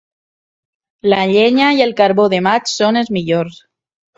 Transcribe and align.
La 1.13 1.19
llenya 1.33 1.67
i 1.81 1.85
el 1.87 1.93
carbó 2.01 2.25
de 2.37 2.41
maig 2.49 2.73
són 2.75 2.99
els 3.03 3.17
millors. 3.19 3.63